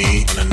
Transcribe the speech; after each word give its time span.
me 0.00 0.49